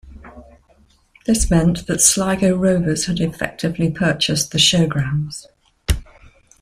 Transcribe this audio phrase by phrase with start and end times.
[1.27, 5.45] This meant that Sligo Rovers had effectively purchased the Showgrounds.